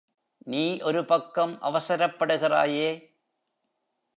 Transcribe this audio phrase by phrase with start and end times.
[0.47, 2.89] நீ ஒரு பக்கம் அவசரப்படுகிறாயே!